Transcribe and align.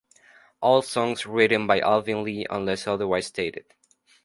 All 0.61 0.81
songs 0.81 1.27
written 1.27 1.67
by 1.67 1.79
Alvin 1.79 2.23
Lee 2.23 2.47
unless 2.49 2.87
otherwise 2.87 3.27
stated. 3.27 3.65